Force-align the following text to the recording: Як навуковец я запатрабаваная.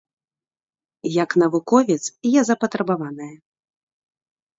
Як 1.23 1.35
навуковец 1.41 1.99
я 2.29 2.41
запатрабаваная. 2.49 3.29